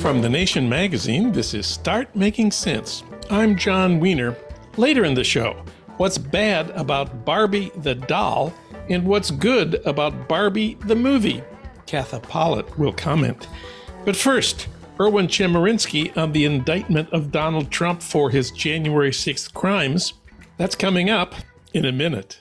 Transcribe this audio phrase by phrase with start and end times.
[0.00, 3.04] From The Nation magazine, this is Start Making Sense.
[3.28, 4.34] I'm Jon Wiener.
[4.78, 5.62] Later in the show,
[5.98, 8.50] what's bad about Barbie the doll
[8.88, 11.42] and what's good about Barbie the movie.
[11.86, 13.46] Katha Pollitt will comment.
[14.06, 14.68] But first,
[14.98, 20.14] Erwin Chemerinsky on the indictment of Donald Trump for his January 6th crimes.
[20.56, 21.34] That's coming up
[21.74, 22.39] in a minute.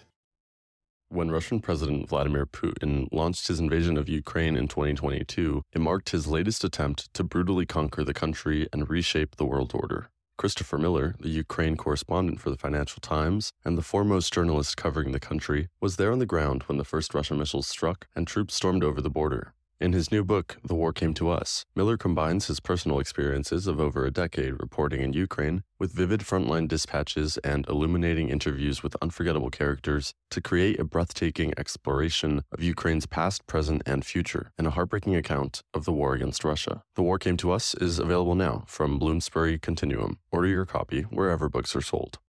[1.12, 6.28] When Russian President Vladimir Putin launched his invasion of Ukraine in 2022, it marked his
[6.28, 10.12] latest attempt to brutally conquer the country and reshape the world order.
[10.38, 15.20] Christopher Miller, the Ukraine correspondent for the Financial Times and the foremost journalist covering the
[15.20, 18.84] country, was there on the ground when the first Russian missiles struck and troops stormed
[18.84, 19.56] over the border.
[19.82, 23.80] In his new book, The War Came to Us, Miller combines his personal experiences of
[23.80, 29.50] over a decade reporting in Ukraine with vivid frontline dispatches and illuminating interviews with unforgettable
[29.50, 35.16] characters to create a breathtaking exploration of Ukraine's past, present, and future, and a heartbreaking
[35.16, 36.84] account of the war against Russia.
[36.96, 40.20] The War Came to Us is available now from Bloomsbury Continuum.
[40.30, 42.20] Order your copy wherever books are sold.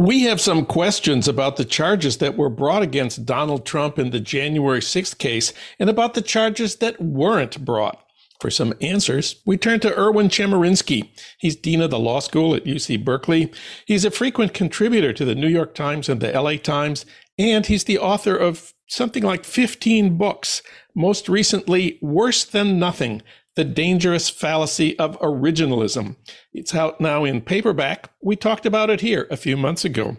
[0.00, 4.18] We have some questions about the charges that were brought against Donald Trump in the
[4.18, 8.02] January 6th case and about the charges that weren't brought.
[8.40, 11.10] For some answers, we turn to Erwin Chemerinsky.
[11.38, 13.52] He's dean of the law school at UC Berkeley.
[13.84, 17.04] He's a frequent contributor to the New York Times and the LA Times,
[17.38, 20.62] and he's the author of something like 15 books,
[20.94, 23.20] most recently, Worse Than Nothing
[23.56, 26.16] the Dangerous Fallacy of Originalism.
[26.52, 28.10] It's out now in paperback.
[28.22, 30.16] We talked about it here a few months ago.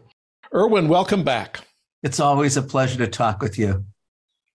[0.53, 1.61] Erwin, welcome back.
[2.03, 3.85] It's always a pleasure to talk with you.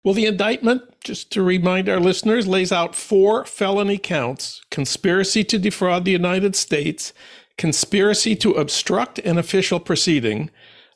[0.03, 5.59] Well, the indictment, just to remind our listeners, lays out four felony counts conspiracy to
[5.59, 7.13] defraud the United States,
[7.57, 10.49] conspiracy to obstruct an official proceeding,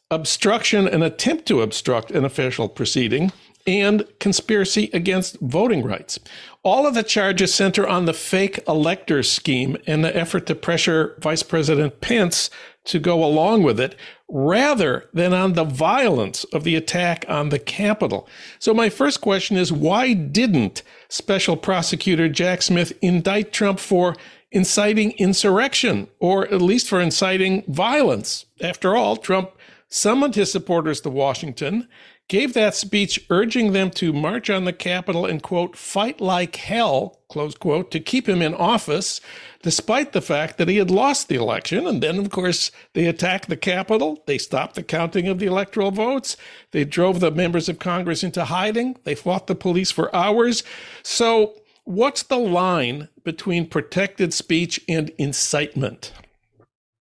[0.10, 3.32] obstruction and attempt to obstruct an official proceeding,
[3.68, 6.18] and conspiracy against voting rights.
[6.64, 11.18] All of the charges center on the fake elector scheme and the effort to pressure
[11.22, 12.50] Vice President Pence
[12.86, 13.96] to go along with it
[14.30, 18.28] rather than on the violence of the attack on the Capitol.
[18.60, 24.16] So, my first question is why didn't Special Prosecutor Jack Smith indict Trump for
[24.52, 28.46] inciting insurrection or at least for inciting violence?
[28.62, 29.52] After all, Trump
[29.90, 31.88] summoned his supporters to Washington
[32.28, 37.22] gave that speech urging them to march on the Capitol and, quote, fight like hell,
[37.30, 39.22] close quote, to keep him in office,
[39.62, 41.88] despite the fact that he had lost the election.
[41.88, 44.24] And then, of course, they attacked the Capitol.
[44.26, 46.36] They stopped the counting of the electoral votes.
[46.72, 48.98] They drove the members of Congress into hiding.
[49.06, 50.64] They fought the police for hours.
[51.04, 51.56] So,
[51.86, 56.12] what's the line between protected speech and incitement?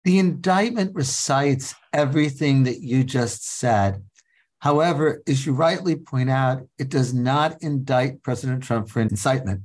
[0.05, 4.01] The indictment recites everything that you just said
[4.61, 9.61] However, as you rightly point out, it does not indict President Trump for incitement.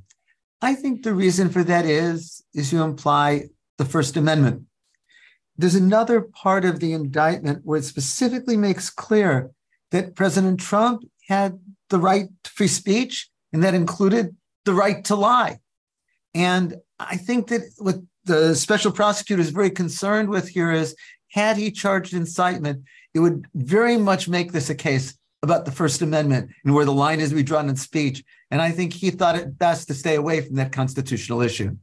[0.59, 3.43] I think the reason for that is, is you imply
[3.77, 4.63] the First Amendment.
[5.55, 9.51] There's another part of the indictment where it specifically makes clear
[9.91, 11.59] that President Trump had
[11.89, 14.35] the right to free speech, and that included
[14.65, 15.59] the right to lie.
[16.33, 20.95] And I think that what the special prosecutor is very concerned with here is
[21.29, 26.01] had he charged incitement, it would very much make this a case about the First
[26.01, 28.23] Amendment and where the line is to be drawn in speech.
[28.51, 31.77] And I think he thought it best to stay away from that constitutional issue.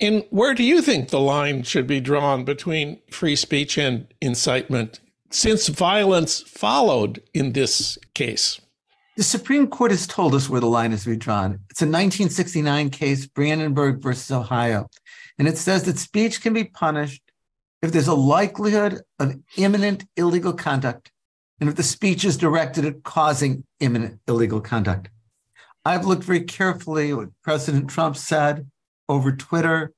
[0.00, 5.00] And where do you think the line should be drawn between free speech and incitement,
[5.30, 8.60] since violence followed in this case?
[9.16, 11.60] The Supreme Court has told us where the line is to be drawn.
[11.70, 14.88] It's a 1969 case, Brandenburg versus Ohio.
[15.38, 17.22] And it says that speech can be punished
[17.82, 21.10] if there's a likelihood of imminent illegal conduct,
[21.60, 25.08] and if the speech is directed at causing imminent illegal conduct.
[25.84, 28.68] I've looked very carefully what President Trump said
[29.08, 29.92] over Twitter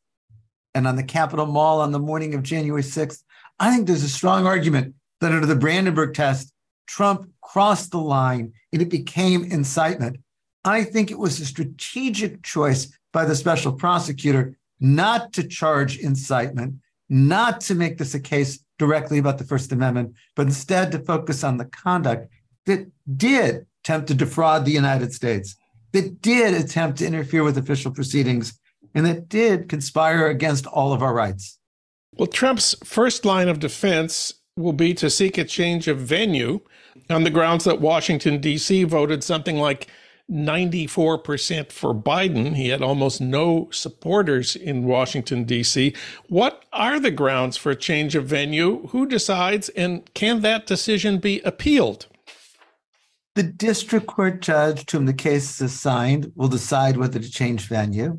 [0.74, 3.22] and on the Capitol Mall on the morning of January 6th.
[3.58, 6.52] I think there's a strong argument that under the Brandenburg test,
[6.86, 10.18] Trump crossed the line and it became incitement.
[10.64, 16.74] I think it was a strategic choice by the special prosecutor not to charge incitement
[17.08, 21.42] not to make this a case directly about the First Amendment, but instead to focus
[21.42, 22.28] on the conduct
[22.66, 25.56] that did attempt to defraud the United States,
[25.92, 28.58] that did attempt to interfere with official proceedings,
[28.94, 31.58] and that did conspire against all of our rights.
[32.16, 36.60] Well, Trump's first line of defense will be to seek a change of venue
[37.08, 38.84] on the grounds that Washington, D.C.
[38.84, 39.86] voted something like
[40.30, 42.54] 94% for Biden.
[42.54, 45.94] He had almost no supporters in Washington, D.C.
[46.28, 48.86] What are the grounds for a change of venue?
[48.88, 49.70] Who decides?
[49.70, 52.06] And can that decision be appealed?
[53.36, 57.68] The district court judge to whom the case is assigned will decide whether to change
[57.68, 58.18] venue.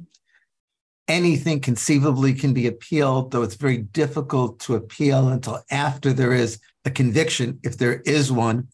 [1.10, 6.60] anything conceivably can be appealed, though it's very difficult to appeal until after there is
[6.86, 8.68] a conviction, if there is one.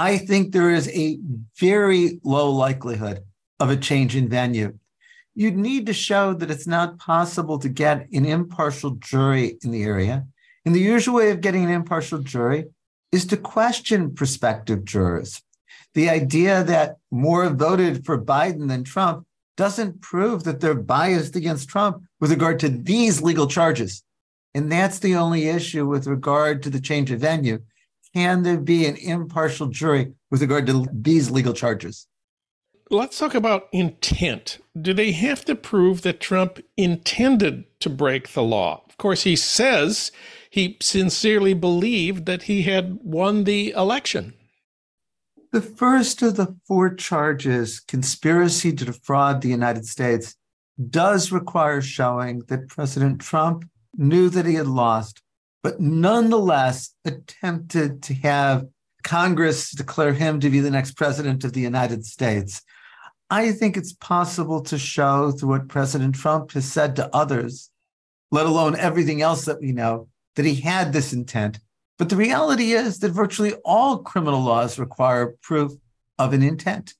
[0.00, 1.18] I think there is a
[1.58, 3.22] very low likelihood
[3.58, 4.78] of a change in venue.
[5.34, 9.82] You'd need to show that it's not possible to get an impartial jury in the
[9.82, 10.24] area.
[10.64, 12.64] And the usual way of getting an impartial jury
[13.12, 15.42] is to question prospective jurors.
[15.92, 19.26] The idea that more voted for Biden than Trump
[19.58, 24.02] doesn't prove that they're biased against Trump with regard to these legal charges.
[24.54, 27.58] And that's the only issue with regard to the change of venue.
[28.14, 32.06] Can there be an impartial jury with regard to these legal charges?
[32.90, 34.58] Let's talk about intent.
[34.80, 38.82] Do they have to prove that Trump intended to break the law?
[38.88, 40.10] Of course, he says
[40.50, 44.34] he sincerely believed that he had won the election.
[45.52, 50.34] The first of the four charges, conspiracy to defraud the United States,
[50.88, 53.64] does require showing that President Trump
[53.96, 55.22] knew that he had lost,
[55.62, 58.66] but nonetheless attempted to have
[59.02, 62.62] Congress declare him to be the next president of the United States.
[63.30, 67.70] I think it's possible to show through what President Trump has said to others,
[68.30, 71.60] let alone everything else that we know, that he had this intent
[72.00, 75.72] but the reality is that virtually all criminal laws require proof
[76.18, 76.94] of an intent.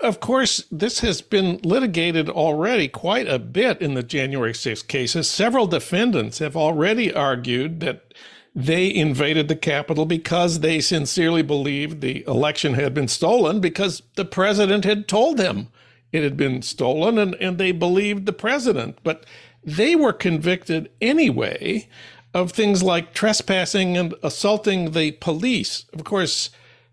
[0.00, 5.28] Of course, this has been litigated already quite a bit in the January 6 cases.
[5.28, 8.12] Several defendants have already argued that
[8.54, 14.26] they invaded the Capitol because they sincerely believed the election had been stolen because the
[14.26, 15.68] president had told them
[16.12, 18.98] it had been stolen and, and they believed the president.
[19.02, 19.24] But
[19.64, 21.88] they were convicted anyway
[22.34, 25.86] of things like trespassing and assaulting the police.
[25.94, 26.50] Of course,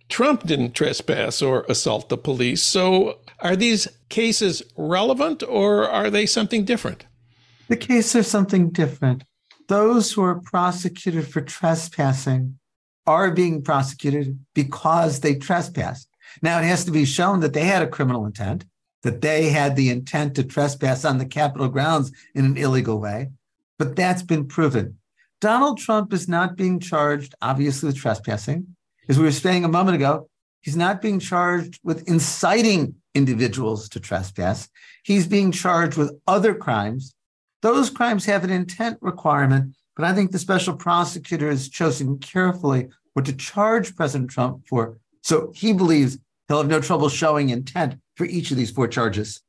[0.09, 2.61] Trump didn't trespass or assault the police.
[2.61, 7.05] So are these cases relevant or are they something different?
[7.67, 9.23] The case is something different.
[9.67, 12.57] Those who are prosecuted for trespassing
[13.05, 16.09] are being prosecuted because they trespassed.
[16.41, 18.65] Now, it has to be shown that they had a criminal intent,
[19.03, 23.29] that they had the intent to trespass on the Capitol grounds in an illegal way,
[23.77, 24.97] but that's been proven.
[25.41, 28.75] Donald Trump is not being charged, obviously, with trespassing.
[29.09, 30.29] As we were saying a moment ago,
[30.61, 34.69] he's not being charged with inciting individuals to trespass.
[35.03, 37.15] He's being charged with other crimes.
[37.63, 42.87] Those crimes have an intent requirement, but I think the special prosecutor has chosen carefully
[43.13, 44.99] what to charge President Trump for.
[45.23, 49.41] So he believes he'll have no trouble showing intent for each of these four charges.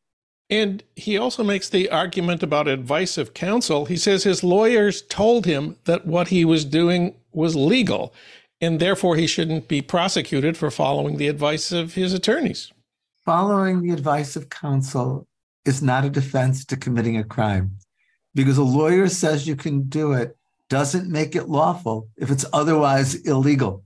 [0.49, 3.85] And he also makes the argument about advice of counsel.
[3.85, 8.13] He says his lawyers told him that what he was doing was legal,
[8.61, 12.73] and therefore he shouldn't be prosecuted for following the advice of his attorneys.
[13.25, 15.27] Following the advice of counsel
[15.65, 17.77] is not a defense to committing a crime
[18.35, 20.37] because a lawyer says you can do it
[20.69, 23.83] doesn't make it lawful if it's otherwise illegal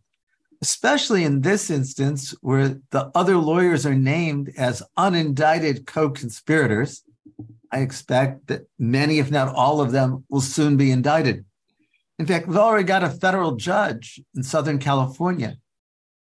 [0.64, 7.02] especially in this instance where the other lawyers are named as unindicted co conspirators.
[7.70, 11.44] I expect that many, if not all of them, will soon be indicted.
[12.18, 15.56] In fact, we've already got a federal judge in Southern California,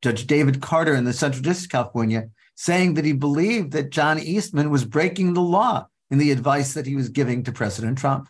[0.01, 4.19] Judge David Carter in the Central District of California, saying that he believed that John
[4.19, 8.29] Eastman was breaking the law in the advice that he was giving to President Trump.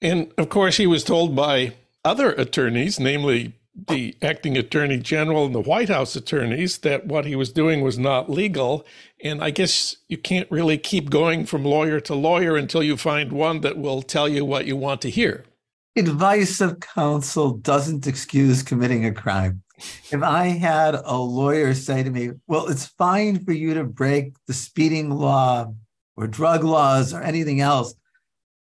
[0.00, 3.54] And of course, he was told by other attorneys, namely
[3.88, 7.98] the acting attorney general and the White House attorneys that what he was doing was
[7.98, 8.84] not legal.
[9.22, 13.32] And I guess you can't really keep going from lawyer to lawyer until you find
[13.32, 15.44] one that will tell you what you want to hear.
[15.94, 19.62] Advice of counsel doesn't excuse committing a crime.
[20.10, 24.32] If I had a lawyer say to me, well, it's fine for you to break
[24.46, 25.74] the speeding law
[26.16, 27.94] or drug laws or anything else,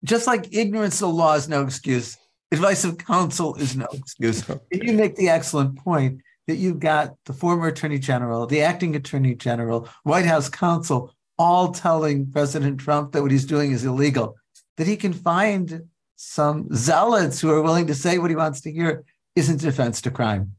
[0.04, 2.18] just like ignorance of law is no excuse,
[2.52, 4.44] advice of counsel is no excuse.
[4.70, 9.34] You make the excellent point that you've got the former attorney general, the acting attorney
[9.34, 14.36] general, White House counsel, all telling President Trump that what he's doing is illegal,
[14.76, 18.72] that he can find some zealots who are willing to say what he wants to
[18.72, 19.04] hear
[19.34, 20.56] isn't defense to crime.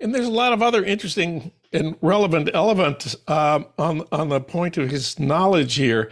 [0.00, 4.76] And there's a lot of other interesting and relevant elements um, on on the point
[4.76, 6.10] of his knowledge here.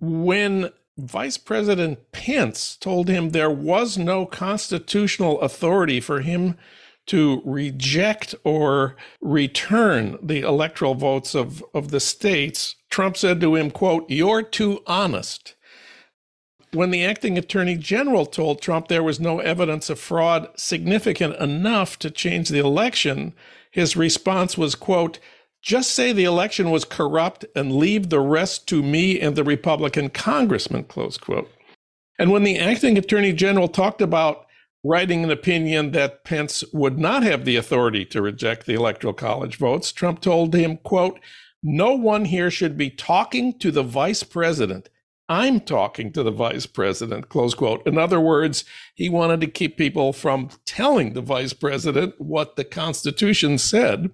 [0.00, 6.56] When Vice President Pence told him there was no constitutional authority for him
[7.06, 12.76] to reject or return the electoral votes of, of the states.
[12.88, 15.53] Trump said to him, quote, You're too honest.
[16.74, 22.00] When the acting attorney general told Trump there was no evidence of fraud significant enough
[22.00, 23.32] to change the election,
[23.70, 25.20] his response was, quote,
[25.62, 30.10] Just say the election was corrupt and leave the rest to me and the Republican
[30.10, 31.48] congressman, close quote.
[32.18, 34.44] And when the acting attorney general talked about
[34.82, 39.58] writing an opinion that Pence would not have the authority to reject the electoral college
[39.58, 41.20] votes, Trump told him, quote,
[41.62, 44.90] no one here should be talking to the vice president.
[45.34, 47.84] I'm talking to the vice president, close quote.
[47.88, 48.64] In other words,
[48.94, 54.10] he wanted to keep people from telling the vice president what the Constitution said.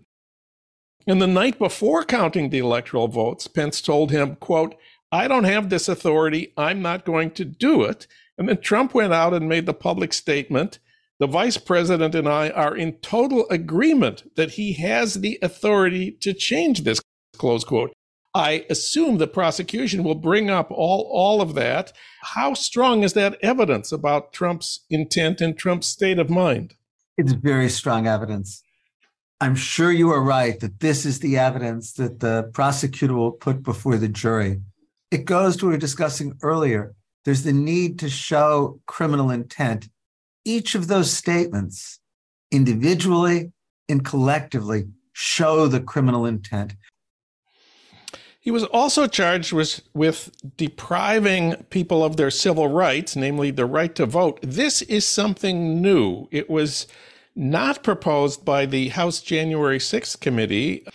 [1.07, 4.75] And the night before counting the electoral votes, Pence told him, quote,
[5.13, 6.55] I don't have this authority.
[6.57, 8.07] I'm not going to do it.
[8.39, 10.79] And then Trump went out and made the public statement.
[11.19, 16.33] The vice president and I are in total agreement that he has the authority to
[16.33, 17.03] change this,
[17.37, 17.93] close quote.
[18.35, 21.93] I assume the prosecution will bring up all, all of that.
[22.23, 26.75] How strong is that evidence about Trump's intent and Trump's state of mind?
[27.19, 28.63] It's very strong evidence.
[29.41, 33.63] I'm sure you are right that this is the evidence that the prosecutor will put
[33.63, 34.61] before the jury.
[35.11, 36.95] It goes to what we were discussing earlier.
[37.25, 39.89] There's the need to show criminal intent.
[40.45, 42.01] Each of those statements,
[42.53, 43.53] individually
[43.89, 46.75] and collectively, show the criminal intent.
[48.43, 53.95] He was also charged with, with depriving people of their civil rights, namely the right
[53.97, 54.41] to vote.
[54.43, 56.27] This is something new.
[56.31, 56.87] It was
[57.37, 60.87] not proposed by the House January 6th committee.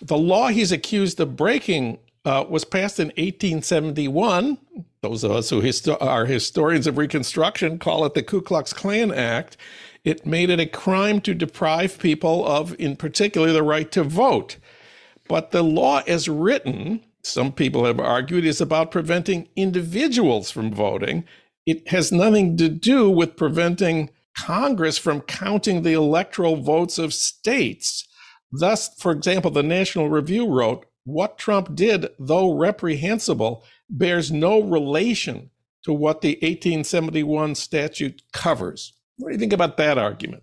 [0.00, 4.56] The law he's accused of breaking uh, was passed in 1871.
[5.02, 9.12] Those of us who histo- are historians of Reconstruction call it the Ku Klux Klan
[9.12, 9.58] Act.
[10.04, 14.56] It made it a crime to deprive people of, in particular, the right to vote.
[15.28, 21.24] But the law, as written, some people have argued, is about preventing individuals from voting.
[21.66, 28.06] It has nothing to do with preventing Congress from counting the electoral votes of states.
[28.52, 35.50] Thus, for example, the National Review wrote, What Trump did, though reprehensible, bears no relation
[35.84, 38.92] to what the 1871 statute covers.
[39.16, 40.42] What do you think about that argument?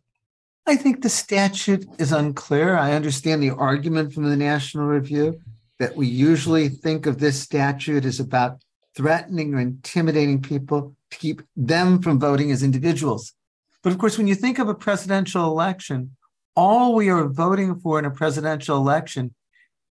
[0.67, 2.77] I think the statute is unclear.
[2.77, 5.41] I understand the argument from the National Review
[5.79, 8.61] that we usually think of this statute as about
[8.95, 13.33] threatening or intimidating people to keep them from voting as individuals.
[13.81, 16.15] But of course, when you think of a presidential election,
[16.55, 19.33] all we are voting for in a presidential election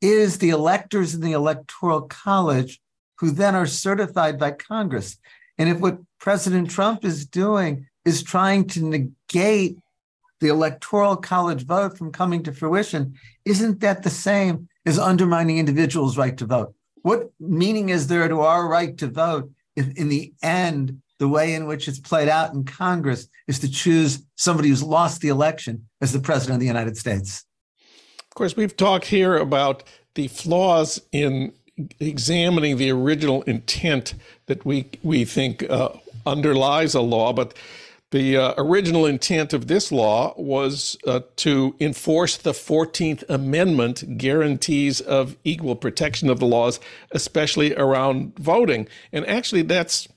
[0.02, 2.82] is the electors in the electoral college
[3.20, 5.18] who then are certified by Congress.
[5.58, 9.78] And if what President Trump is doing is trying to negate
[10.40, 13.16] the electoral college vote from coming to fruition,
[13.46, 16.74] isn't that the same as undermining individuals' right to vote?
[17.02, 21.54] What meaning is there to our right to vote if in the end the way
[21.54, 25.88] in which it's played out in Congress is to choose somebody who's lost the election
[26.02, 27.46] as the president of the United States.
[28.20, 31.54] Of course, we've talked here about the flaws in
[32.00, 34.14] examining the original intent
[34.48, 35.90] that we we think uh,
[36.26, 37.54] underlies a law, but
[38.12, 45.02] the uh, original intent of this law was uh, to enforce the 14th Amendment guarantees
[45.02, 46.80] of equal protection of the laws,
[47.12, 48.88] especially around voting.
[49.12, 50.08] And actually, that's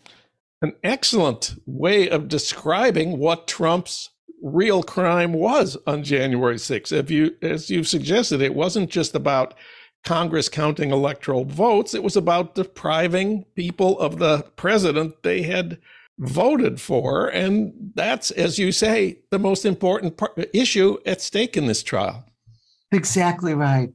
[0.62, 6.92] an excellent way of describing what Trump's real crime was on January 6th.
[6.92, 9.54] If you, as you've suggested, it wasn't just about
[10.04, 15.78] Congress counting electoral votes, it was about depriving people of the president they had
[16.20, 17.28] voted for.
[17.28, 22.24] And that's, as you say, the most important part, issue at stake in this trial.
[22.92, 23.90] Exactly right.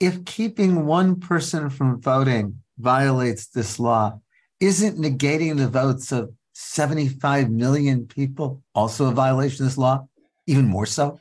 [0.00, 4.20] If keeping one person from voting violates this law,
[4.60, 10.08] isn't negating the votes of 75 million people also a violation of this law?
[10.46, 11.20] Even more so?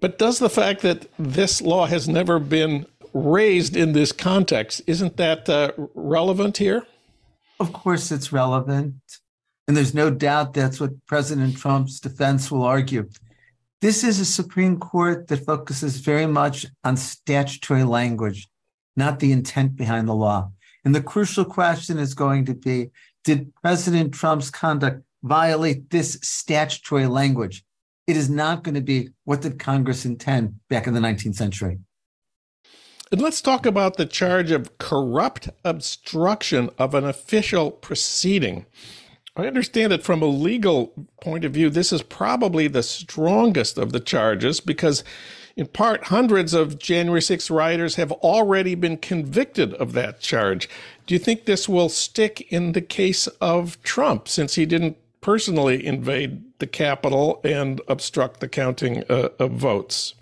[0.00, 5.16] But does the fact that this law has never been raised in this context, isn't
[5.16, 6.86] that uh, relevant here?
[7.60, 8.94] Of course, it's relevant.
[9.66, 13.08] And there's no doubt that's what President Trump's defense will argue.
[13.80, 18.48] This is a Supreme Court that focuses very much on statutory language,
[18.96, 20.50] not the intent behind the law.
[20.84, 22.90] And the crucial question is going to be
[23.24, 27.64] Did President Trump's conduct violate this statutory language?
[28.06, 31.78] It is not going to be what did Congress intend back in the 19th century.
[33.10, 38.66] And let's talk about the charge of corrupt obstruction of an official proceeding.
[39.34, 43.92] I understand that from a legal point of view, this is probably the strongest of
[43.92, 45.04] the charges because,
[45.56, 50.68] in part, hundreds of January 6 rioters have already been convicted of that charge.
[51.06, 55.86] Do you think this will stick in the case of Trump since he didn't personally
[55.86, 60.14] invade the Capitol and obstruct the counting uh, of votes?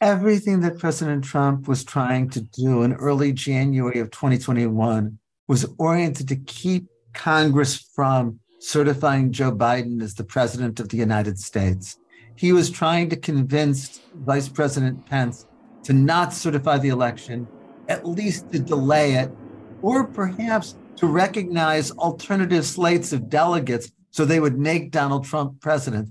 [0.00, 6.28] Everything that President Trump was trying to do in early January of 2021 was oriented
[6.28, 11.98] to keep Congress from certifying Joe Biden as the president of the United States.
[12.36, 15.46] He was trying to convince Vice President Pence
[15.82, 17.48] to not certify the election,
[17.88, 19.32] at least to delay it,
[19.82, 26.08] or perhaps to recognize alternative slates of delegates so they would make Donald Trump president.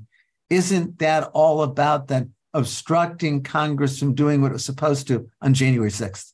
[0.50, 5.53] Isn't that all about then obstructing Congress from doing what it was supposed to on
[5.53, 6.33] January 6th?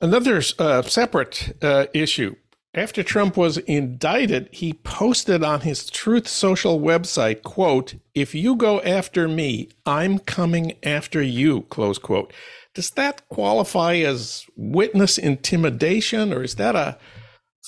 [0.00, 2.34] Another uh, separate uh, issue.
[2.74, 8.80] After Trump was indicted, he posted on his Truth Social website, quote, if you go
[8.80, 12.32] after me, I'm coming after you, close quote.
[12.74, 16.98] Does that qualify as witness intimidation or is that a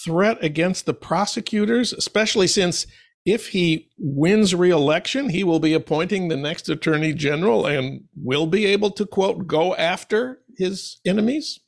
[0.04, 2.86] threat against the prosecutors, especially since
[3.26, 8.64] if he wins re-election, he will be appointing the next attorney general and will be
[8.66, 11.58] able to quote go after his enemies.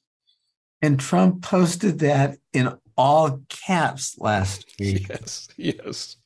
[0.80, 5.08] And Trump posted that in all caps last week.
[5.08, 6.16] Yes, yes.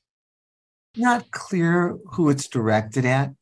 [0.99, 3.33] Not clear who it's directed at.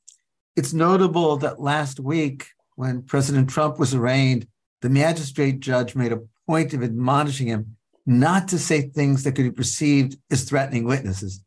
[0.54, 4.46] It's notable that last week, when President Trump was arraigned,
[4.80, 9.44] the magistrate judge made a point of admonishing him not to say things that could
[9.44, 11.42] be perceived as threatening witnesses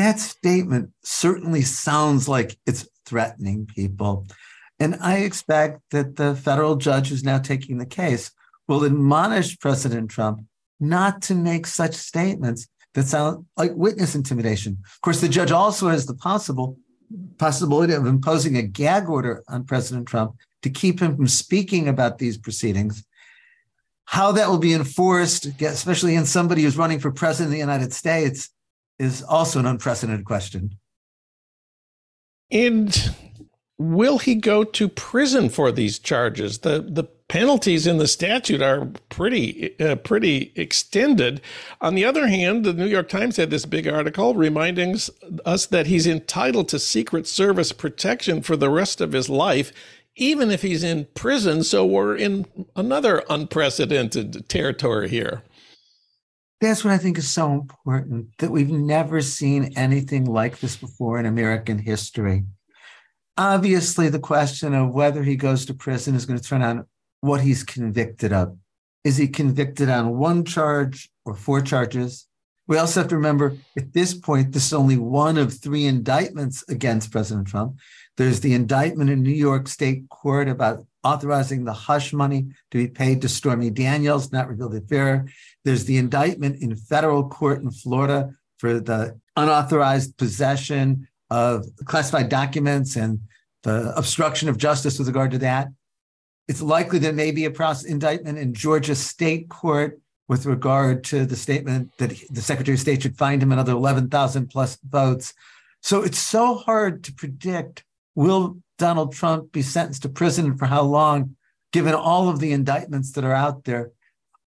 [0.00, 4.26] that statement certainly sounds like it's threatening people.
[4.78, 8.30] And I expect that the federal judge who's now taking the case
[8.66, 10.44] will admonish President Trump
[10.78, 14.78] not to make such statements that sound like witness intimidation.
[14.84, 16.78] Of course, the judge also has the possible
[17.38, 22.18] possibility of imposing a gag order on President Trump to keep him from speaking about
[22.18, 23.04] these proceedings.
[24.04, 27.92] How that will be enforced, especially in somebody who's running for president of the United
[27.92, 28.50] States,
[29.00, 30.76] is also an unprecedented question.
[32.50, 33.14] And
[33.78, 36.58] will he go to prison for these charges?
[36.58, 41.40] The the penalties in the statute are pretty uh, pretty extended.
[41.80, 44.96] On the other hand, the New York Times had this big article reminding
[45.46, 49.72] us that he's entitled to Secret Service protection for the rest of his life,
[50.14, 51.64] even if he's in prison.
[51.64, 52.46] So we're in
[52.76, 55.42] another unprecedented territory here
[56.60, 61.18] that's what I think is so important that we've never seen anything like this before
[61.18, 62.44] in American history.
[63.36, 66.84] Obviously, the question of whether he goes to prison is going to turn on
[67.22, 68.56] what he's convicted of.
[69.04, 72.26] Is he convicted on one charge or four charges?
[72.66, 76.62] We also have to remember at this point, this is only one of three indictments
[76.68, 77.76] against President Trump.
[78.18, 82.88] There's the indictment in New York State Court about authorizing the hush money to be
[82.88, 85.26] paid to Stormy Daniels, not revealed the affair.
[85.64, 92.96] There's the indictment in federal court in Florida for the unauthorized possession of classified documents
[92.96, 93.20] and
[93.62, 95.68] the obstruction of justice with regard to that.
[96.48, 101.24] It's likely there may be a process indictment in Georgia state court with regard to
[101.24, 105.34] the statement that the Secretary of State should find him another 11,000 plus votes.
[105.82, 107.84] So it's so hard to predict
[108.20, 111.36] will Donald Trump be sentenced to prison for how long,
[111.72, 113.92] given all of the indictments that are out there?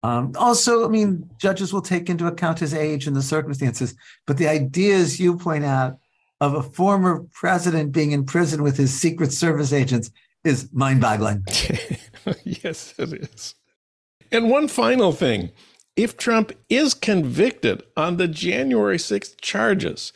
[0.03, 3.95] Um, also, I mean, judges will take into account his age and the circumstances,
[4.27, 5.99] but the ideas you point out
[6.41, 10.11] of a former president being in prison with his Secret Service agents
[10.43, 11.45] is mind boggling.
[12.43, 13.55] yes, it is.
[14.33, 15.51] And one final thing
[15.95, 20.11] if Trump is convicted on the January 6th charges,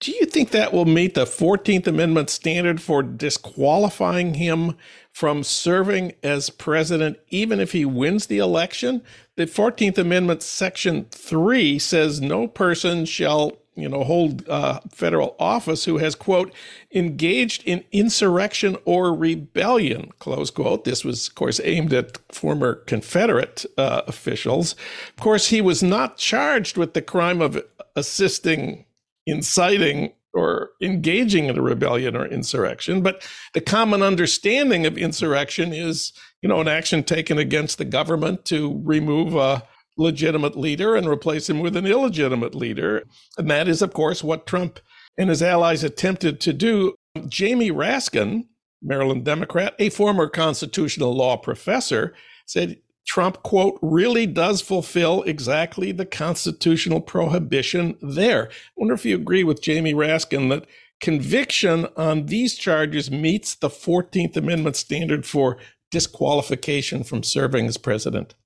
[0.00, 4.76] do you think that will meet the 14th Amendment standard for disqualifying him
[5.12, 9.02] from serving as president, even if he wins the election?
[9.36, 15.84] The 14th Amendment, Section 3 says no person shall you know, hold uh, federal office
[15.84, 16.52] who has, quote,
[16.92, 20.84] engaged in insurrection or rebellion, close quote.
[20.84, 24.74] This was, of course, aimed at former Confederate uh, officials.
[25.10, 27.62] Of course, he was not charged with the crime of
[27.96, 28.84] assisting
[29.26, 33.02] inciting or engaging in a rebellion or insurrection.
[33.02, 38.44] But the common understanding of insurrection is, you know, an action taken against the government
[38.46, 39.64] to remove a
[39.96, 43.04] legitimate leader and replace him with an illegitimate leader.
[43.36, 44.78] And that is, of course, what Trump
[45.18, 46.94] and his allies attempted to do.
[47.28, 48.44] Jamie Raskin,
[48.80, 52.14] Maryland Democrat, a former constitutional law professor,
[52.46, 52.78] said
[53.10, 58.48] Trump, quote, really does fulfill exactly the constitutional prohibition there.
[58.48, 60.68] I wonder if you agree with Jamie Raskin that
[61.00, 65.58] conviction on these charges meets the 14th Amendment standard for
[65.90, 68.36] disqualification from serving as president.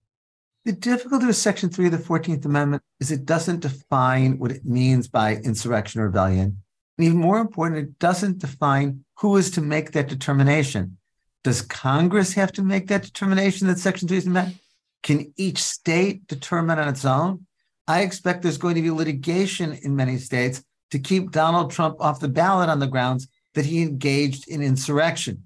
[0.64, 4.64] The difficulty with Section 3 of the 14th Amendment is it doesn't define what it
[4.64, 6.62] means by insurrection or rebellion.
[6.96, 10.96] And even more important, it doesn't define who is to make that determination.
[11.44, 14.54] Does Congress have to make that determination that Section 3 is met?
[15.02, 17.46] Can each state determine on its own?
[17.86, 22.20] I expect there's going to be litigation in many states to keep Donald Trump off
[22.20, 25.44] the ballot on the grounds that he engaged in insurrection.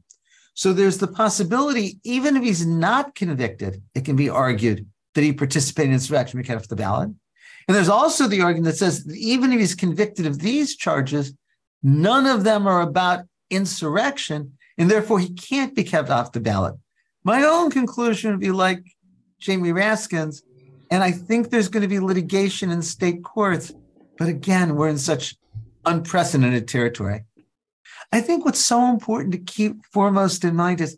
[0.55, 5.33] So there's the possibility, even if he's not convicted, it can be argued that he
[5.33, 7.11] participated in insurrection, we get off the ballot.
[7.67, 11.33] And there's also the argument that says that even if he's convicted of these charges,
[11.83, 16.77] none of them are about insurrection, and therefore he can't be kept off the ballot.
[17.25, 18.83] My own conclusion would be like
[19.39, 20.43] Jamie Raskin's,
[20.91, 23.73] and I think there's going to be litigation in state courts.
[24.17, 25.37] But again, we're in such
[25.85, 27.25] unprecedented territory.
[28.13, 30.97] I think what's so important to keep foremost in mind is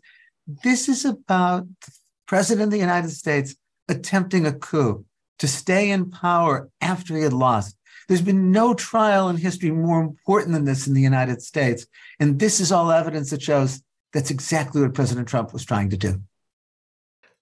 [0.63, 1.91] this is about the
[2.25, 3.55] President of the United States
[3.89, 5.05] attempting a coup
[5.39, 7.75] to stay in power after he had lost.
[8.11, 11.87] There's been no trial in history more important than this in the United States.
[12.19, 15.95] And this is all evidence that shows that's exactly what President Trump was trying to
[15.95, 16.21] do.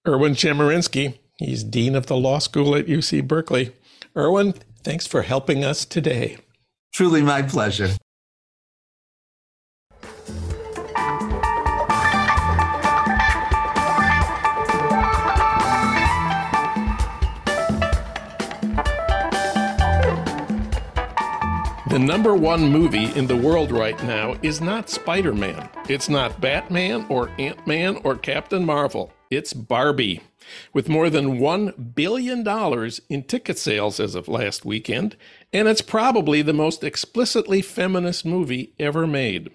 [0.06, 3.72] Erwin Chemerinsky, he's Dean of the Law School at UC Berkeley.
[4.16, 4.54] Erwin,
[4.84, 6.38] thanks for helping us today.
[6.94, 7.88] Truly my pleasure.
[21.90, 25.68] The number one movie in the world right now is not Spider Man.
[25.88, 29.12] It's not Batman or Ant Man or Captain Marvel.
[29.28, 30.20] It's Barbie.
[30.72, 32.46] With more than $1 billion
[33.08, 35.16] in ticket sales as of last weekend,
[35.52, 39.50] and it's probably the most explicitly feminist movie ever made.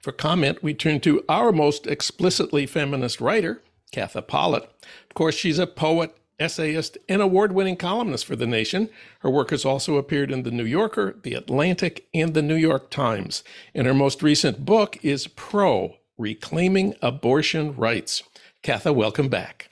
[0.00, 3.62] For comment, we turn to our most explicitly feminist writer,
[3.92, 4.62] Katha Pollitt.
[4.62, 8.90] Of course, she's a poet, essayist, and award winning columnist for The Nation.
[9.20, 12.90] Her work has also appeared in The New Yorker, The Atlantic, and The New York
[12.90, 13.42] Times.
[13.74, 18.22] And her most recent book is Pro Reclaiming Abortion Rights.
[18.62, 19.70] Katha, welcome back.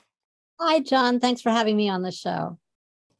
[0.60, 1.20] Hi, Jon.
[1.20, 2.58] Thanks for having me on the show.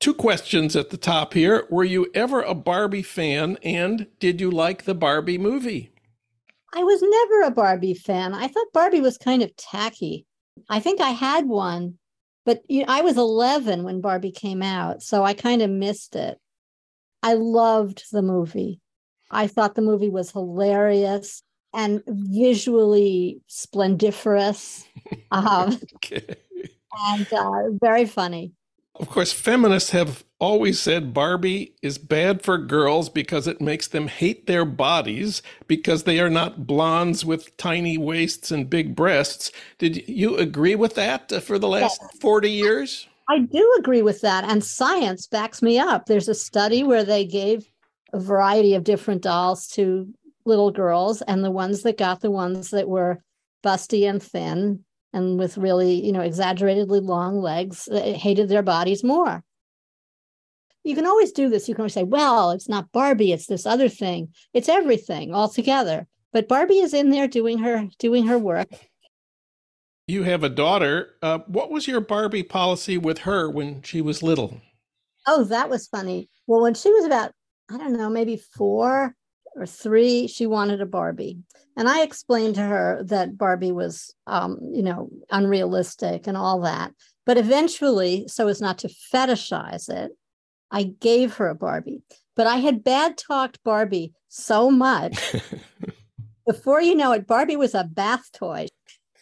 [0.00, 1.66] Two questions at the top here.
[1.70, 5.90] Were you ever a Barbie fan, and did you like the Barbie movie?
[6.74, 8.34] I was never a Barbie fan.
[8.34, 10.26] I thought Barbie was kind of tacky.
[10.68, 11.98] I think I had one
[12.44, 16.16] but you know, I was 11 when Barbie came out, so I kind of missed
[16.16, 16.38] it.
[17.22, 18.80] I loved the movie.
[19.30, 24.84] I thought the movie was hilarious and visually splendiferous
[25.30, 26.36] um, okay.
[27.08, 28.52] and uh, very funny.
[28.96, 34.06] Of course, feminists have always said Barbie is bad for girls because it makes them
[34.06, 39.50] hate their bodies because they are not blondes with tiny waists and big breasts.
[39.78, 42.20] Did you agree with that for the last yes.
[42.20, 43.08] 40 years?
[43.28, 44.44] I do agree with that.
[44.44, 46.06] And science backs me up.
[46.06, 47.66] There's a study where they gave
[48.12, 50.12] a variety of different dolls to
[50.44, 53.22] little girls, and the ones that got the ones that were
[53.64, 59.04] busty and thin and with really, you know, exaggeratedly long legs uh, hated their bodies
[59.04, 59.42] more.
[60.82, 61.68] You can always do this.
[61.68, 64.34] You can always say, well, it's not Barbie, it's this other thing.
[64.52, 66.06] It's everything all together.
[66.32, 68.68] But Barbie is in there doing her doing her work.
[70.08, 71.14] You have a daughter.
[71.22, 74.60] Uh, what was your Barbie policy with her when she was little?
[75.26, 76.28] Oh, that was funny.
[76.46, 77.32] Well, when she was about,
[77.70, 79.14] I don't know, maybe four
[79.54, 81.38] or three, she wanted a Barbie.
[81.76, 86.92] And I explained to her that Barbie was, um, you know, unrealistic and all that.
[87.26, 90.12] But eventually, so as not to fetishize it,
[90.70, 92.02] I gave her a Barbie.
[92.36, 95.36] But I had bad talked Barbie so much.
[96.46, 98.66] Before you know it, Barbie was a bath toy.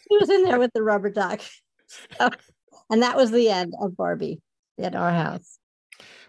[0.09, 1.41] She was in there with the rubber duck.
[2.17, 2.29] So,
[2.89, 4.41] and that was the end of Barbie
[4.77, 5.59] at our house.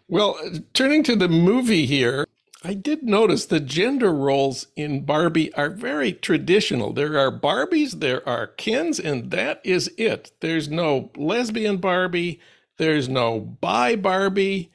[0.09, 0.39] Well,
[0.75, 2.24] turning to the movie here,
[2.67, 6.95] I did notice the gender roles in Barbie are very traditional.
[6.95, 10.33] There are Barbies, there are Kens, and that is it.
[10.41, 12.41] There's no lesbian Barbie,
[12.79, 14.73] there's no bi Barbie.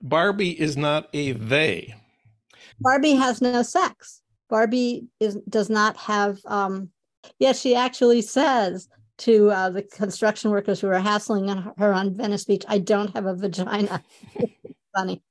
[0.00, 1.94] Barbie is not a they.
[2.80, 4.22] Barbie has no sex.
[4.48, 6.88] Barbie is does not have um
[7.38, 11.46] yes, she actually says to uh, the construction workers who are hassling
[11.76, 14.02] her on Venice Beach, I don't have a vagina.
[14.96, 15.22] Funny.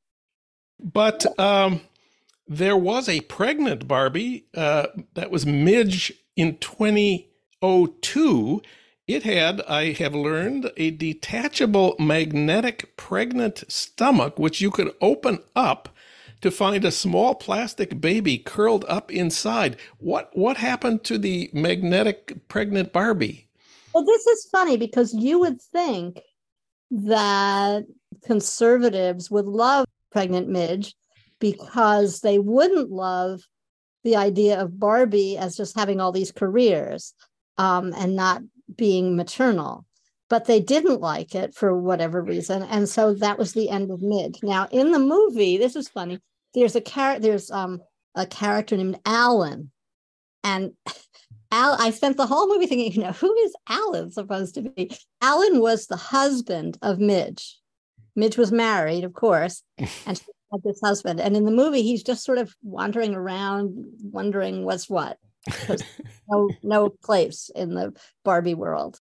[0.81, 1.81] But um,
[2.47, 8.61] there was a pregnant Barbie uh, that was Midge in 2002.
[9.07, 15.89] It had, I have learned, a detachable magnetic pregnant stomach, which you could open up
[16.41, 19.77] to find a small plastic baby curled up inside.
[19.99, 23.47] What what happened to the magnetic pregnant Barbie?
[23.93, 26.21] Well, this is funny because you would think
[26.89, 27.85] that
[28.23, 30.95] conservatives would love pregnant Midge
[31.39, 33.41] because they wouldn't love
[34.03, 37.13] the idea of Barbie as just having all these careers.
[37.57, 38.41] um, and not
[38.75, 39.85] being maternal.
[40.29, 44.01] But they didn't like it for whatever reason, and so that was the end of
[44.01, 44.39] Midge.
[44.41, 46.19] Now, in the movie, this is funny.
[46.53, 47.21] There's a character.
[47.21, 47.81] There's um,
[48.15, 49.71] a character named Alan,
[50.43, 50.71] and
[51.51, 51.75] Al.
[51.77, 54.89] I spent the whole movie thinking, you know, who is Alan supposed to be?
[55.21, 57.57] Alan was the husband of Midge.
[58.15, 61.19] Midge was married, of course, and she had this husband.
[61.19, 65.17] And in the movie, he's just sort of wandering around, wondering what's what.
[66.29, 67.93] no, no place in the
[68.23, 68.99] Barbie world.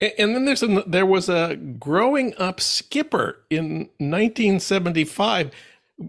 [0.00, 5.50] And then there's a, there was a growing up skipper in 1975,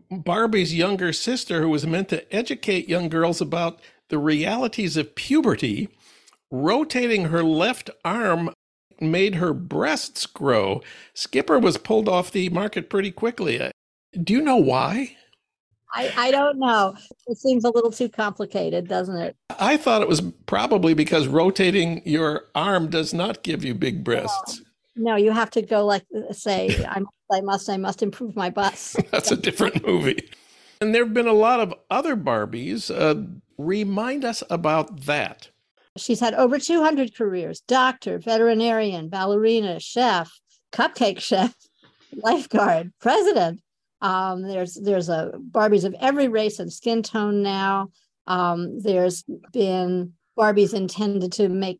[0.10, 5.89] Barbie's younger sister, who was meant to educate young girls about the realities of puberty.
[6.54, 8.54] Rotating her left arm
[9.01, 10.81] made her breasts grow.
[11.13, 13.71] Skipper was pulled off the market pretty quickly.
[14.23, 15.15] Do you know why?
[15.93, 16.95] I, I don't know.
[17.27, 19.35] It seems a little too complicated, doesn't it?
[19.59, 24.61] I thought it was probably because rotating your arm does not give you big breasts.
[24.95, 28.35] No, no you have to go like say, I must, I must, I must improve
[28.35, 28.97] my bust.
[29.11, 30.29] That's a different movie.
[30.79, 32.89] And there have been a lot of other Barbies.
[32.89, 35.49] Uh, remind us about that.
[35.97, 40.32] She's had over 200 careers doctor, veterinarian, ballerina, chef,
[40.71, 41.54] cupcake chef,
[42.15, 43.62] lifeguard, president,
[44.01, 47.89] um, there's there's a Barbies of every race and skin tone now.
[48.27, 49.23] Um, there's
[49.54, 51.80] been Barbies intended to make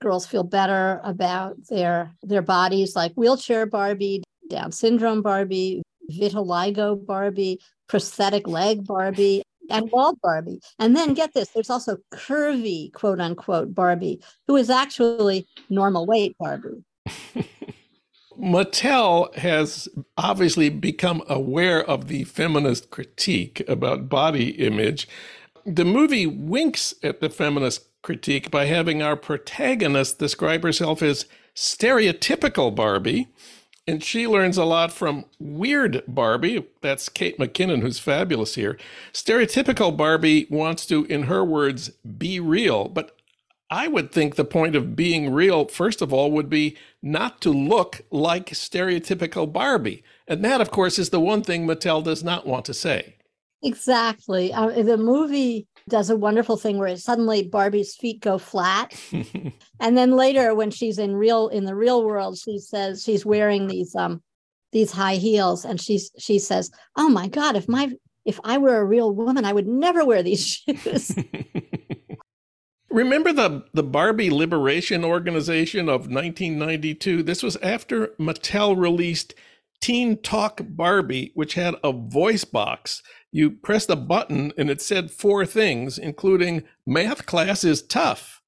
[0.00, 7.60] girls feel better about their their bodies, like wheelchair Barbie, Down syndrome Barbie, vitiligo Barbie,
[7.88, 10.60] prosthetic leg Barbie, and bald Barbie.
[10.78, 16.36] And then get this, there's also curvy quote unquote Barbie, who is actually normal weight
[16.38, 16.84] Barbie.
[18.38, 25.06] Mattel has obviously become aware of the feminist critique about body image.
[25.66, 32.74] The movie winks at the feminist critique by having our protagonist describe herself as stereotypical
[32.74, 33.28] Barbie.
[33.86, 36.66] And she learns a lot from Weird Barbie.
[36.82, 38.78] That's Kate McKinnon, who's fabulous here.
[39.12, 43.16] Stereotypical Barbie wants to, in her words, be real, but
[43.72, 47.50] I would think the point of being real, first of all, would be not to
[47.50, 50.04] look like stereotypical Barbie.
[50.28, 53.16] And that, of course, is the one thing Mattel does not want to say.
[53.62, 54.52] Exactly.
[54.52, 58.94] Uh, the movie does a wonderful thing where suddenly Barbie's feet go flat.
[59.80, 63.66] and then later when she's in real in the real world, she says she's wearing
[63.66, 64.22] these um
[64.72, 67.92] these high heels and she's she says, "Oh my god, if my
[68.24, 71.14] if I were a real woman, I would never wear these shoes."
[72.92, 77.22] Remember the, the Barbie Liberation Organization of 1992?
[77.22, 79.32] This was after Mattel released
[79.80, 83.02] Teen Talk Barbie, which had a voice box.
[83.32, 88.42] You pressed a button and it said four things, including math class is tough.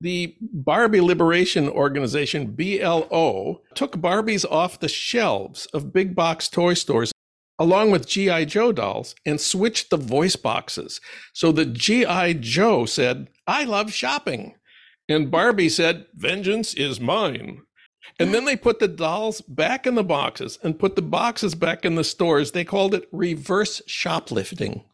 [0.00, 7.12] The Barbie Liberation Organization, BLO, took Barbies off the shelves of big box toy stores
[7.58, 8.44] along with G.I.
[8.44, 11.00] Joe dolls and switched the voice boxes.
[11.32, 12.34] So the G.I.
[12.34, 14.56] Joe said, I love shopping.
[15.08, 17.62] And Barbie said, Vengeance is mine.
[18.18, 21.84] And then they put the dolls back in the boxes and put the boxes back
[21.84, 22.52] in the stores.
[22.52, 24.84] They called it reverse shoplifting.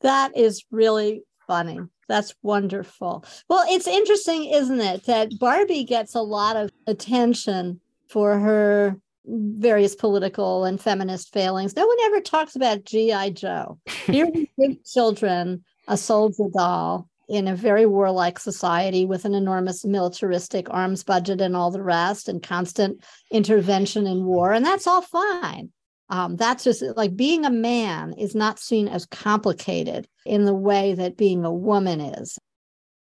[0.00, 1.80] That is really funny.
[2.08, 3.24] That's wonderful.
[3.48, 9.96] Well, it's interesting, isn't it, that Barbie gets a lot of attention for her various
[9.96, 11.74] political and feminist failings.
[11.74, 13.30] No one ever talks about G.I.
[13.30, 13.78] Joe.
[14.06, 19.84] Here we give children a soldier doll in a very warlike society with an enormous
[19.84, 24.52] militaristic arms budget and all the rest and constant intervention in war.
[24.52, 25.70] And that's all fine.
[26.08, 30.94] Um, that's just like being a man is not seen as complicated in the way
[30.94, 32.38] that being a woman is.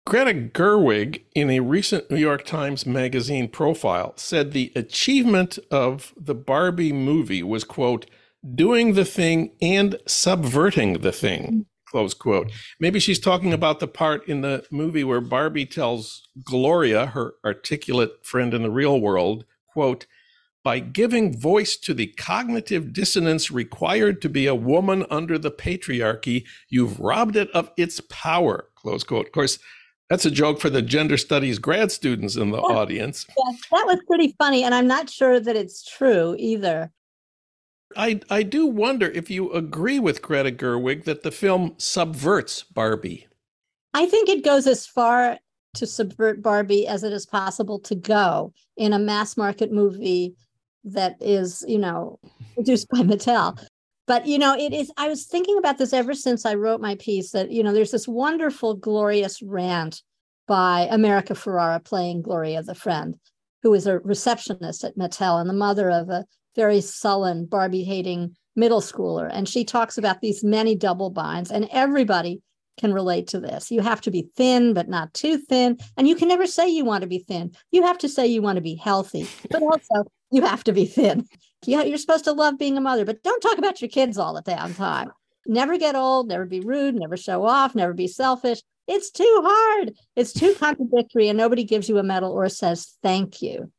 [0.06, 6.34] Greta Gerwig, in a recent New York Times Magazine profile, said the achievement of the
[6.34, 8.08] Barbie movie was, quote,
[8.56, 12.52] doing the thing and subverting the thing, close quote.
[12.80, 18.26] Maybe she's talking about the part in the movie where Barbie tells Gloria, her articulate
[18.26, 20.08] friend in the real world, quote,
[20.64, 26.46] by giving voice to the cognitive dissonance required to be a woman under the patriarchy,
[26.70, 29.26] you've robbed it of its power, close quote.
[29.26, 29.60] Of course,
[30.10, 32.76] that's a joke for the gender studies grad students in the yeah.
[32.76, 33.26] audience.
[33.30, 34.64] Yeah, that was pretty funny.
[34.64, 36.92] And I'm not sure that it's true either.
[37.96, 43.28] I, I do wonder if you agree with Greta Gerwig that the film subverts Barbie.
[43.94, 45.38] I think it goes as far
[45.76, 50.36] to subvert Barbie as it is possible to go in a mass market movie
[50.84, 52.20] that is, you know,
[52.56, 53.58] produced by Mattel
[54.08, 56.96] but you know it is i was thinking about this ever since i wrote my
[56.96, 60.02] piece that you know there's this wonderful glorious rant
[60.52, 63.18] by America Ferrera playing Gloria the friend,
[63.64, 66.26] who is a receptionist at Mattel and the mother of a
[66.56, 69.30] very sullen, Barbie hating middle schooler.
[69.32, 72.42] And she talks about these many double binds, and everybody
[72.80, 73.70] can relate to this.
[73.70, 75.78] You have to be thin, but not too thin.
[75.98, 77.52] And you can never say you want to be thin.
[77.72, 80.86] You have to say you want to be healthy, but also you have to be
[80.86, 81.28] thin.
[81.66, 84.42] You're supposed to love being a mother, but don't talk about your kids all the
[84.42, 85.12] damn time.
[85.46, 88.62] Never get old, never be rude, never show off, never be selfish.
[88.88, 89.94] It's too hard.
[90.16, 93.72] It's too contradictory, and nobody gives you a medal or says thank you.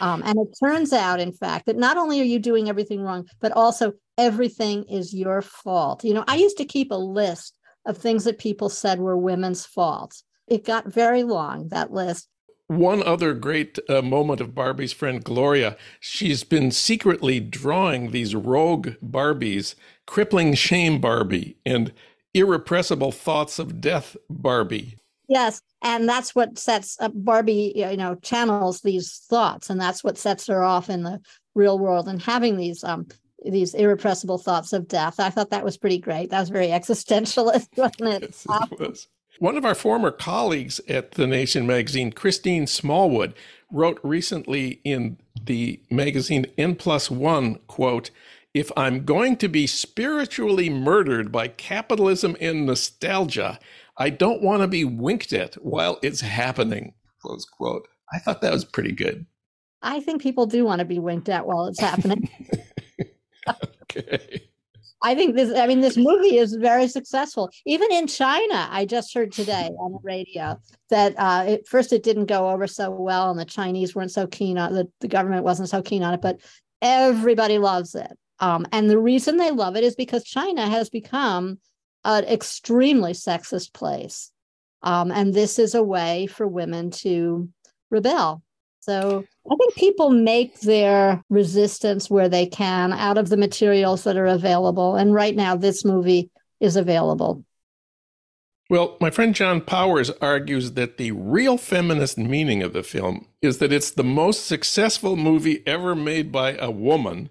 [0.00, 3.28] Um, and it turns out, in fact, that not only are you doing everything wrong,
[3.40, 6.04] but also everything is your fault.
[6.04, 7.56] You know, I used to keep a list
[7.86, 10.24] of things that people said were women's faults.
[10.48, 12.28] It got very long, that list.
[12.68, 18.94] One other great uh, moment of Barbie's friend Gloria, she's been secretly drawing these rogue
[19.04, 21.92] Barbies, crippling shame Barbie and
[22.34, 24.98] irrepressible thoughts of death Barbie.
[25.28, 30.18] Yes, and that's what sets up Barbie, you know, channels these thoughts, and that's what
[30.18, 31.20] sets her off in the
[31.54, 33.06] real world and having these um
[33.44, 35.20] these irrepressible thoughts of death.
[35.20, 36.30] I thought that was pretty great.
[36.30, 38.22] That was very existentialist, wasn't it?
[38.22, 39.08] Yes, it was.
[39.38, 43.34] One of our former colleagues at The Nation magazine, Christine Smallwood,
[43.70, 48.10] wrote recently in the magazine N plus one, quote,
[48.54, 53.58] if I'm going to be spiritually murdered by capitalism and nostalgia,
[53.98, 56.94] I don't want to be winked at while it's happening.
[57.20, 57.88] Close quote.
[58.12, 59.26] I thought that was pretty good.
[59.82, 62.28] I think people do want to be winked at while it's happening.
[63.82, 64.42] okay.
[65.02, 67.50] I think this, I mean, this movie is very successful.
[67.64, 70.58] Even in China, I just heard today on the radio
[70.90, 74.26] that uh, at first it didn't go over so well and the Chinese weren't so
[74.26, 76.40] keen on it, the government wasn't so keen on it, but
[76.82, 78.10] everybody loves it.
[78.40, 81.58] Um, and the reason they love it is because China has become
[82.06, 84.30] an extremely sexist place.
[84.82, 87.48] Um, and this is a way for women to
[87.90, 88.42] rebel.
[88.80, 94.16] So I think people make their resistance where they can out of the materials that
[94.16, 94.94] are available.
[94.94, 97.44] And right now, this movie is available.
[98.70, 103.58] Well, my friend John Powers argues that the real feminist meaning of the film is
[103.58, 107.30] that it's the most successful movie ever made by a woman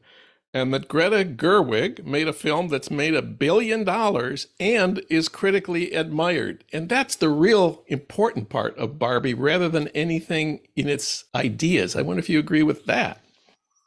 [0.56, 5.92] and that Greta Gerwig made a film that's made a billion dollars and is critically
[5.92, 6.64] admired.
[6.72, 11.98] And that's the real important part of Barbie rather than anything in its ideas.
[11.98, 13.22] I wonder if you agree with that.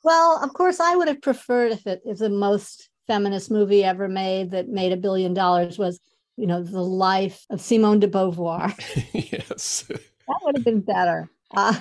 [0.05, 4.07] Well, of course, I would have preferred if it if the most feminist movie ever
[4.07, 5.99] made that made a billion dollars was,
[6.37, 8.75] you know, the life of Simone de Beauvoir.
[9.15, 9.85] yes.
[9.89, 11.31] that would have been better.
[11.57, 11.81] Uh,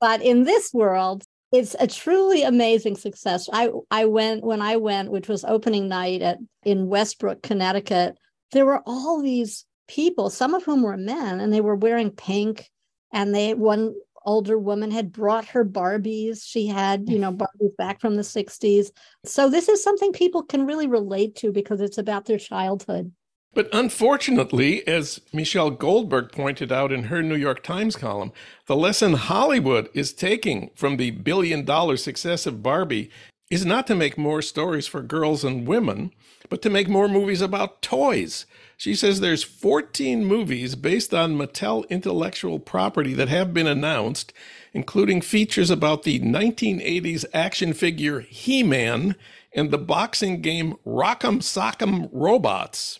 [0.00, 3.48] but in this world, it's a truly amazing success.
[3.52, 8.16] I I went when I went, which was opening night at in Westbrook, Connecticut.
[8.50, 12.68] There were all these people, some of whom were men, and they were wearing pink.
[13.12, 13.94] And they one
[14.26, 16.42] older woman had brought her Barbies.
[16.44, 18.90] She had, you know, Barbies back from the 60s.
[19.24, 23.12] So this is something people can really relate to because it's about their childhood.
[23.54, 28.32] But unfortunately, as Michelle Goldberg pointed out in her New York Times column,
[28.66, 33.10] the lesson Hollywood is taking from the billion dollar success of Barbie
[33.50, 36.12] is not to make more stories for girls and women,
[36.48, 38.46] but to make more movies about toys.
[38.76, 44.32] She says there's 14 movies based on Mattel intellectual property that have been announced,
[44.72, 49.14] including features about the 1980s action figure He-Man
[49.54, 52.98] and the boxing game Rock'em Sock'em Robots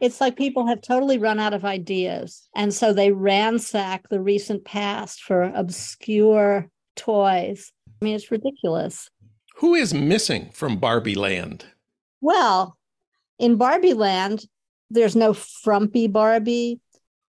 [0.00, 2.48] it's like people have totally run out of ideas.
[2.54, 7.72] And so they ransack the recent past for obscure toys.
[8.00, 9.10] I mean, it's ridiculous.
[9.56, 11.64] Who is missing from Barbie Land?
[12.20, 12.76] Well,
[13.38, 14.44] in Barbie Land,
[14.90, 16.80] there's no frumpy Barbie,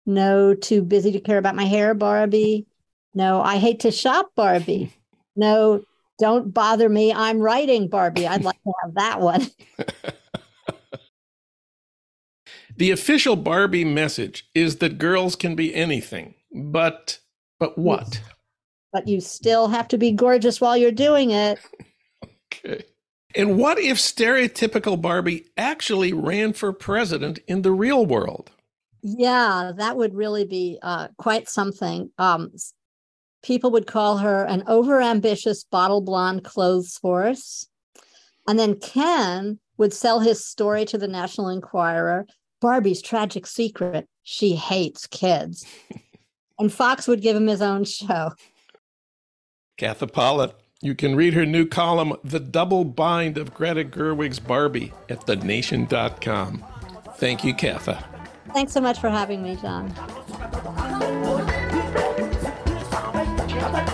[0.07, 2.67] no too busy to care about my hair Barbie,
[3.15, 4.93] no I hate to shop Barbie,
[5.37, 5.83] no
[6.19, 8.27] don't bother me, I'm writing Barbie.
[8.27, 9.47] I'd like to have that one.
[12.77, 17.19] The official Barbie message is that girls can be anything, but
[17.61, 18.21] but what?
[18.93, 21.59] But you still have to be gorgeous while you're doing it.
[22.53, 22.85] okay.
[23.37, 28.51] And what if stereotypical Barbie actually ran for president in the real world?
[29.03, 32.11] Yeah, that would really be uh, quite something.
[32.19, 32.53] Um,
[33.43, 37.69] people would call her an overambitious bottle blonde clothes horse.
[38.49, 42.27] And then Ken would sell his story to the National Enquirer
[42.65, 45.67] Barbie's tragic secret she hates kids.
[46.59, 48.33] and Fox would give him his own show.
[49.77, 50.55] Katha Pollitt.
[50.81, 56.65] You can read her new column, The Double Bind of Greta Gerwig's Barbie, at thenation.com.
[57.17, 58.03] Thank you, Katha.
[58.55, 59.93] Thanks so much for having me, Jon.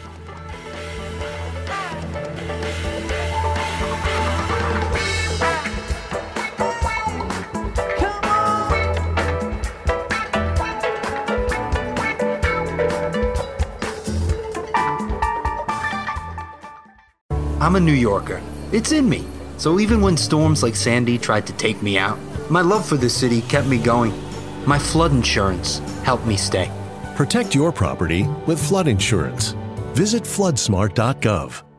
[17.61, 18.41] I'm a New Yorker.
[18.71, 19.23] It's in me.
[19.57, 22.17] So even when storms like Sandy tried to take me out,
[22.49, 24.11] my love for the city kept me going.
[24.65, 26.71] My flood insurance helped me stay.
[27.15, 29.55] Protect your property with flood insurance.
[29.93, 31.70] Visit floodsmart.gov.